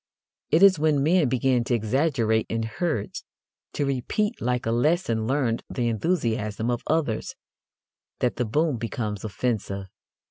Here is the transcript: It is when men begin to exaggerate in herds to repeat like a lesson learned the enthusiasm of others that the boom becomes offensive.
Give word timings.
It 0.49 0.63
is 0.63 0.79
when 0.79 1.03
men 1.03 1.29
begin 1.29 1.63
to 1.65 1.75
exaggerate 1.75 2.47
in 2.49 2.63
herds 2.63 3.23
to 3.73 3.85
repeat 3.85 4.41
like 4.41 4.65
a 4.65 4.71
lesson 4.71 5.27
learned 5.27 5.61
the 5.69 5.89
enthusiasm 5.89 6.71
of 6.71 6.81
others 6.87 7.35
that 8.17 8.37
the 8.37 8.45
boom 8.45 8.77
becomes 8.77 9.23
offensive. 9.23 9.85